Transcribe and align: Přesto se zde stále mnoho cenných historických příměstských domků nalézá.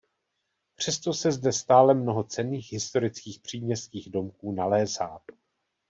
Přesto 0.75 1.13
se 1.13 1.31
zde 1.31 1.53
stále 1.53 1.93
mnoho 1.93 2.23
cenných 2.23 2.71
historických 2.71 3.39
příměstských 3.39 4.09
domků 4.09 4.51
nalézá. 4.51 5.19